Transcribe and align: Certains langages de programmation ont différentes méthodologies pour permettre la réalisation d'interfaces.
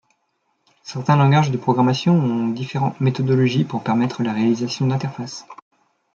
Certains 0.81 1.15
langages 1.15 1.51
de 1.51 1.57
programmation 1.59 2.15
ont 2.15 2.47
différentes 2.47 2.99
méthodologies 3.01 3.65
pour 3.65 3.83
permettre 3.83 4.23
la 4.23 4.33
réalisation 4.33 4.87
d'interfaces. 4.87 5.45